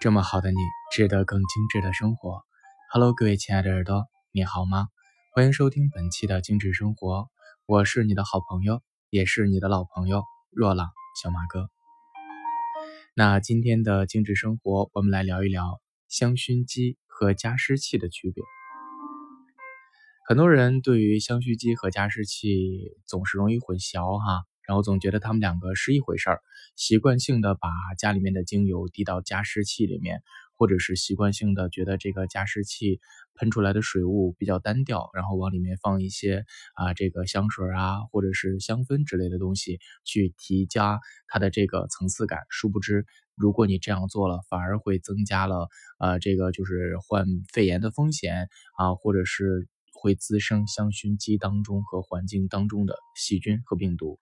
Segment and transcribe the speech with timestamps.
[0.00, 0.56] 这么好的你，
[0.90, 2.42] 值得更精致的生活。
[2.90, 4.88] Hello，各位亲爱的耳朵，你好吗？
[5.34, 7.28] 欢迎收听本期的精致生活，
[7.66, 10.88] 我是你的好朋友，也是你的老朋友若朗
[11.22, 11.68] 小马哥。
[13.12, 18.42] 那今天的精致生活，我们来聊一聊香薰机和加湿器的区别。
[20.26, 24.46] 很多人对于香薰机和加湿器总是容易混淆哈。
[24.70, 26.40] 然后总觉得他们两个是一回事儿，
[26.76, 27.68] 习惯性的把
[27.98, 30.22] 家里面的精油滴到加湿器里面，
[30.56, 33.00] 或者是习惯性的觉得这个加湿器
[33.34, 36.44] 喷出来的水雾比较单调，然后往里面放一些
[36.74, 42.38] 啊这个香水啊或者是香氛之类的东西去提加它的这个层次感。
[42.48, 45.68] 殊不知，如果你这样做了，反而会增加了
[45.98, 49.66] 呃这个就是患肺炎的风险啊，或者是。
[50.00, 54.18] 会滋生香薰机当中和环境当中的细菌和病毒。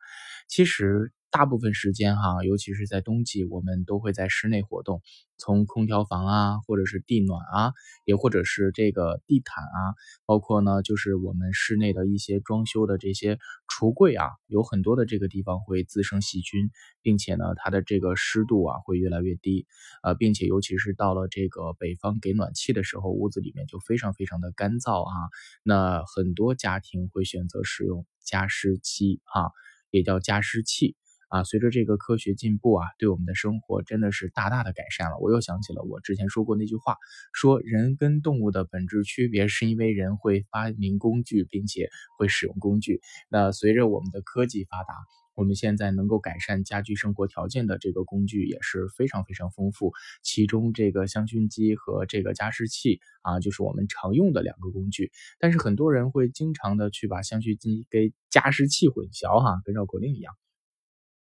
[0.49, 5.03] 其实大部分时间哈，尤其是在冬季，我们都会在室内活动。
[5.41, 7.73] 从空调房啊，或者是地暖啊，
[8.05, 9.95] 也或者是这个地毯啊，
[10.27, 16.71] 包括呢，就是我们室内的一些装修的这些橱柜啊，有很多的这个地方会滋生细菌，
[17.03, 19.67] 并且呢，它的这个湿度啊会越来越低，
[20.03, 25.15] 呃，并且尤其是到了这个北方给暖气的时候，屋子里面就非常非常的干燥啊，
[25.63, 29.53] 那很多家庭会选择使用加湿机啊，
[29.91, 30.97] 也叫加湿器。
[31.29, 35.19] 啊，随着这个科学进步啊，对我们的生活真的是大大的改善了。
[35.19, 36.97] 我又想起了我之前说过那句话，
[37.33, 43.01] 说人跟动物的本质区别是因为人会发明工具，并且会使用工具。
[43.29, 44.95] 那随着我们的科技发达，
[45.35, 49.93] 我们现在能够改善家居生活条件的这个工具也是非常非常丰富。
[50.23, 55.13] 其中这个香薰机和这个加湿器啊，就是我们常用的两个工具。
[55.39, 60.35] 但是很多人会经常的去把香薰机跟加湿器混淆哈，跟绕口令一样。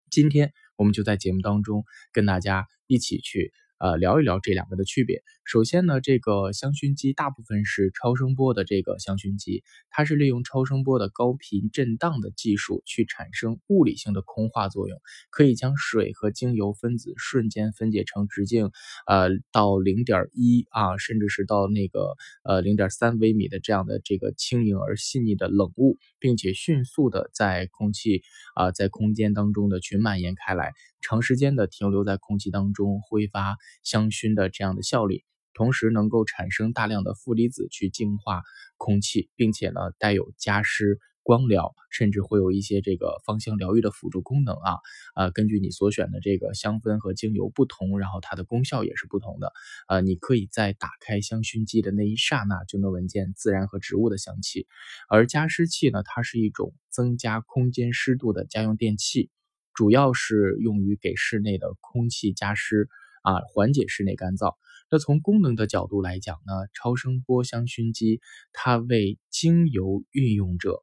[0.10, 3.52] 今天我们就在节目当中跟大家一起去。
[3.80, 5.22] 呃，聊一聊这两个的区别。
[5.46, 18.72] 首先呢，这个香薰机大部分是超声波的这个香薰机，它是利用超声波的高频震荡的技术去产生物理性的空化作用，可以将水和精油分子瞬间分解成直径
[19.06, 28.22] 呃到零点一啊，甚至是到那个呃零点三微米的这样的这个轻盈而细腻的冷雾，并且迅速的在空气
[28.56, 30.74] 啊在空间当中的去蔓延开来。
[31.02, 35.24] 长时间的停留在空气当中，挥发香薰的这样的效力，
[35.54, 38.42] 同时能够产生大量的负离子去净化
[38.78, 44.78] 空气，并且呢带有加湿、光疗，甚至会有一些这个芳香疗愈的辅助功能啊。
[45.14, 49.52] 呃，根据你所选的这个香氛和精油不同，然后它的功效也是不同的。
[49.90, 54.68] 呃，你可以在打开香薰机的那一刹那就能闻见自然和植物的香气，
[55.10, 59.30] 而加湿器呢，它是一种增加空间湿度的家用电器。
[59.74, 62.88] 主要是用于给室内的空气加湿
[63.22, 64.56] 啊，缓解室内干燥。
[64.90, 68.22] 那从功能的角度来讲呢，超声波香薰机
[68.54, 70.82] 它为精油运用者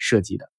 [0.00, 0.50] 设计的。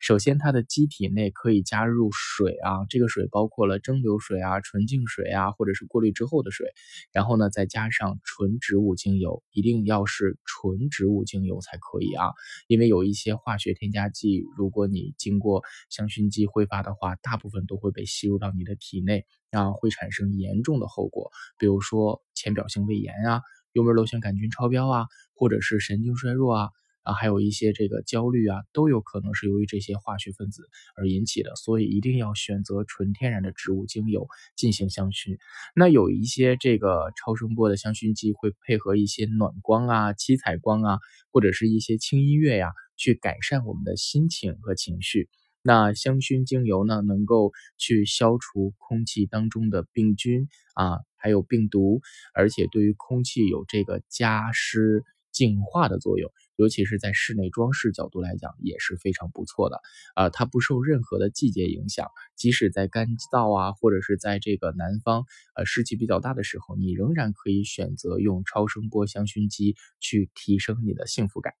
[0.00, 6.68] 首先，它的机体内可以加入水啊，这个水包括了蒸馏水啊、纯净水啊，或者是过滤之后的水。
[7.12, 12.26] 然后呢，再加上纯植物精油，一定要是纯植物精油才可以啊，
[12.68, 23.42] 因为有一些化学添加剂，如果你经过香薰机挥发的话，大部分都会被吸入到你的体内，啊，会产生严重的后果，比如说浅表性胃炎啊、
[23.72, 26.68] 幽门螺旋杆菌超标啊，或者是神经衰弱啊。
[27.08, 35.38] 啊，还有一些这个焦虑啊，都有可能是由于这些化学分子而引起的，所以一定要选择纯天然的植物精油进行香薰。
[35.74, 40.98] 那有一些这个超声波的香薰机会配合一些暖光啊、七彩光啊，
[41.32, 45.30] 或者是一些轻音乐呀，去改善我们的心情和情绪。
[45.62, 52.02] 那香薰精油呢，能够去消除空气当中的病菌啊，还有病毒，
[52.34, 55.04] 而且对于空气有这个加湿。
[55.30, 59.80] 净化的作用，尤其是在室内装饰角度来讲，也是非常不错的
[60.16, 60.28] 啊！
[60.28, 65.24] 它不受任何的季节影响，即使在干燥啊，或者是在这个南方
[65.54, 71.54] 呃湿气比较大的时候，你仍然可以选择用超声波香薰机去提升你的幸福感。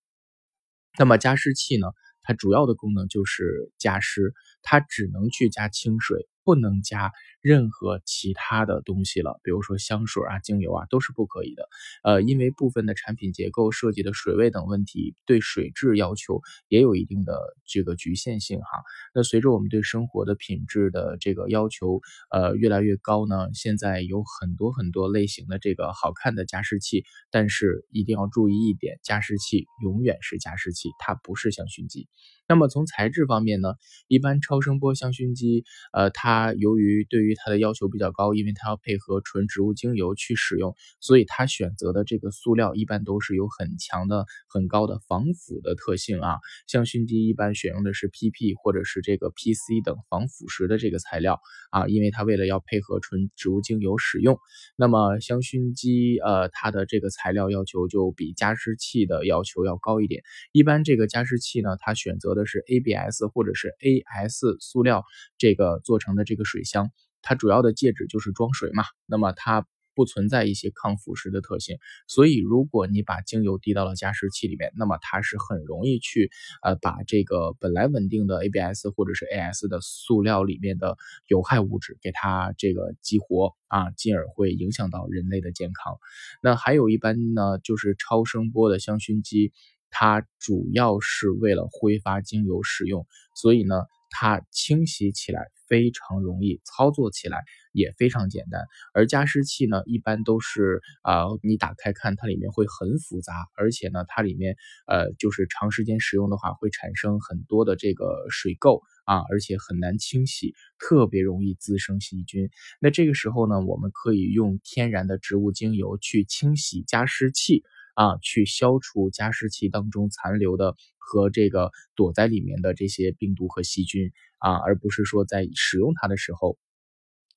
[0.98, 1.86] 那么加湿器呢？
[2.20, 6.28] 它主要的功能就是加湿，它只能去加清水。
[6.44, 7.12] 不能加
[7.48, 11.66] 任何其他的东西了，比如说香水啊、精油啊，都是不可以的。
[12.04, 18.66] 呃，因为部分的产品结构设计的水位等问题，对水质要求也有一定的这个局限性哈。
[19.14, 32.08] 那随着我们对生活的品质的这个要求呃越来越高呢，现在有很多很多类型的这个好看的加湿器，但是一定要注意一点，加湿器永远是加湿器，它不是香薰机。
[32.50, 33.74] 那么从材质方面呢，
[34.06, 46.38] 一般超声波香薰机，呃，它由于对于它的要求比较高，因为它要配合纯植物精油去使用，所以它选择的这个塑料一般都是有很强的、很高的防腐的特性啊。
[46.66, 51.40] 香薰机一般选用的是 PP 或者是这个 PC 等防腐蚀的这个材料
[51.70, 54.38] 啊，因为它为了要配合纯植物精油使用，
[54.76, 60.22] 那么香薰机呃它的这个材料要求就比加湿器的要求要高一点。
[60.52, 65.04] 一般这个加湿器呢，它选择的是 ABS 或者是 AS 塑料
[65.36, 66.90] 这个做成的这个水箱，
[67.22, 71.76] 它主要的介质就是装水嘛，那么它不存在一些抗腐蚀的特性，
[72.06, 76.30] 所以如果你把精油滴到了加湿器里面，那么它是很容易去
[76.62, 85.98] 呃把这个本来稳定的 ABS 或者是 AS 的塑料里面的有害物质给它这个激活啊，进而会影响到人类的健康。
[86.42, 89.52] 那还有一般呢，就是超声波的香薰机。
[89.90, 93.74] 它主要是为了挥发精油使用，所以呢，
[94.10, 98.64] 它清洗起来非常容易，操作起来也非常简单。
[98.94, 104.56] 而加湿器呢，一般都是啊，你打开看它里面会很复杂，而且呢，它里面
[104.86, 112.50] 呃，就是长时间使用的话会产生很多的这个水垢啊，而且很难清洗，特别容易滋生细菌。
[112.80, 117.62] 那这个时候呢，我们可以用天然的植物精油去清洗加湿器。
[117.98, 126.56] 啊，去消除加湿器当中残留的和这个躲在里面的这些病毒和细菌啊，而不是说在使用它的时候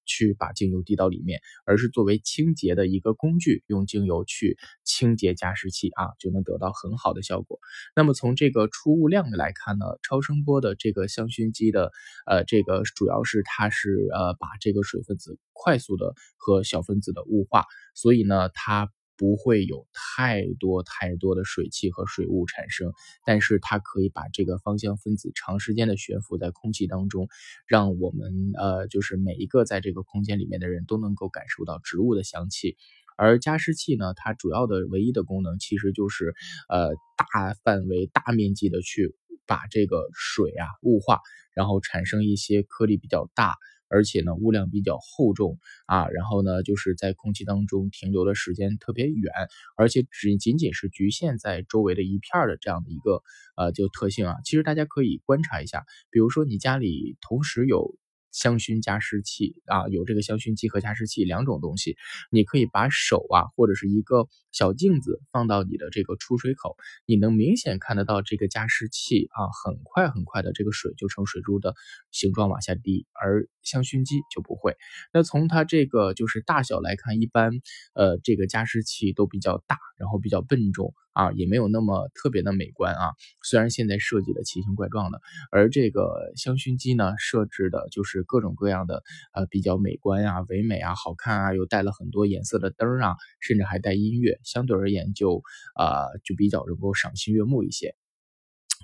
[0.05, 7.57] 去把精油滴到里面，而是作为清洁的一个工具，用精油去清洁加湿器啊，就能得到很好的效果。
[7.95, 11.91] 那么从这个出物量来看呢，超声波的这个香薰机的
[12.27, 17.65] 呃，这个主要是它是呃把这个水分子快速的和小分子的雾化，
[17.95, 18.91] 所以呢它。
[19.21, 22.91] 不会有太多太多的水汽和水雾产生，
[23.23, 27.29] 但是它可以把这个芳香分子长时间的悬浮在空气当中，
[27.67, 32.77] 让我们呃就是每一个在这个空间里面的人都能够感受到植物的香气。
[33.15, 36.33] 而加湿器呢，它主要的唯一的功能其实就是
[36.67, 39.15] 呃大范围大面积的去
[39.45, 41.19] 把这个水啊雾化，
[41.53, 43.53] 然后产生一些颗粒比较大。
[43.91, 49.31] 而且呢，物量比较厚重啊，然后呢，就是在空气当中停留的时间特别远，
[49.77, 53.21] 而且只仅仅是局限在周围的一片的这样的一个
[53.57, 54.35] 呃就特性啊。
[54.45, 57.95] 其实大家可以观察一下，比如说你家里同时有。
[58.33, 61.97] 香薰加湿器啊，有这个香薰机和加湿器两种东西，
[62.31, 66.75] 你可以把手啊或者是一个小镜子放到你的这个出水口，
[67.05, 71.75] 你能明显看得到这个加湿器啊，很快很快的这个水就成水珠的
[72.11, 74.75] 形状往下滴，而香薰机就不会。
[75.13, 77.51] 那从它这个就是大小来看，一般
[77.93, 80.93] 呃这个加湿器都比较大，然后比较笨重。
[81.13, 83.11] 啊，也没有那么特别的美观啊。
[83.43, 85.19] 虽然现在设计的奇形怪状的，
[85.51, 89.03] 而这个香薰机呢，设置的就是各种各样的
[89.33, 95.43] 呃比较美观啊、唯美啊、好看啊，又带了很多颜色的灯啊，甚至还带音乐，相对而言就
[95.75, 97.95] 啊就比较能够赏心悦目一些。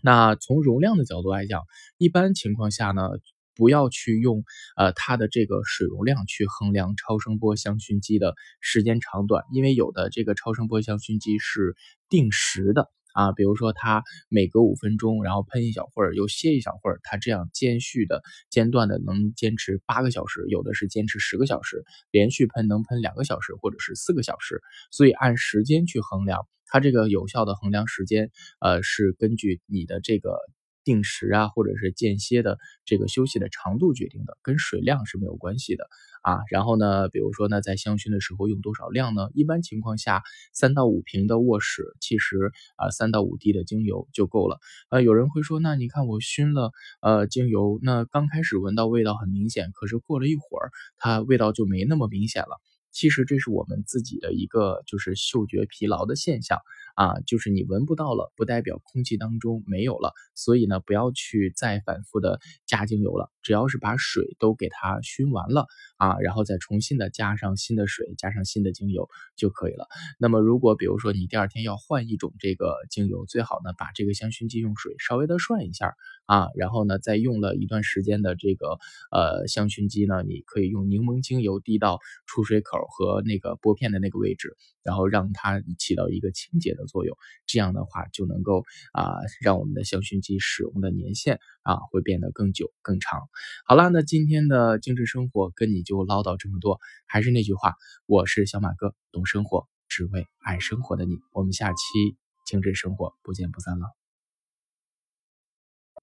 [0.03, 1.63] 那从容量的角度来讲，
[1.97, 3.09] 一般情况下呢。
[3.59, 4.43] 不要去用
[4.75, 11.75] 呃它的这个水容量去衡量超声波香薰机的时间长短，因为有的这个超声波香薰机是
[12.07, 18.21] 定时的啊，比如说他每隔五分钟，然后喷一小会儿，又歇一小会儿，它这样间续的
[18.51, 30.37] 间断的能坚持八个小时，有的是坚持十个小时，连续喷能喷两个小时或者是四个小时，所以按时间去衡量，它这个有效的衡量时间，呃是根据你的这个。
[30.87, 35.83] 定时啊，或者是间歇的这个休息的长度决定的，跟水量是没有关系的
[36.23, 36.39] 啊。
[36.49, 39.29] 然后呢，比如说呢，在香薰的时候用多少量呢？
[39.33, 44.59] 一般情况下，三到五瓶的卧室，其实啊，三到五滴的精油就够了。
[44.89, 52.61] 呃，有人会说，那你看我熏了呃精油，那刚开始闻到味道很明显，可是过了一会儿，它味道就没那么明显了。
[52.89, 56.57] 其实这是我们自己的一个就是嗅觉疲劳的现象。
[56.97, 69.87] 啊，就是你闻不到了，不代表空气当中没有了，所以呢，不要去再反复的加精油了，只要是把水都给它熏完了啊，然后再重新的加上新的水，加上新的精油就可以了。
[70.19, 78.79] 那么如果比如说你第二天要换一种这个精油，最好呢把这个香薰机用水稍微的涮一下啊，然后呢再用了一段时间的这个
[79.11, 86.85] 呃香薰机呢，你可以用柠檬精油滴到出水口和那个拨片的那个位置，然后让它起到一个清洁的。
[86.87, 88.63] 作用，这样的话就能够
[88.93, 93.27] 啊，让我们的香薰机使用的年限啊会变得更久更长。
[93.65, 97.75] 好啦，那今天的精致生活跟你就唠叨这么多，还是那句话，
[98.05, 101.17] 我是小马哥，懂生活，只为爱生活的你。
[101.33, 101.77] 我们下期
[102.45, 103.87] 精致生活不见不散了。